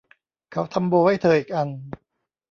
[0.51, 1.69] เขาทำโบว์ให้เธออีกอัน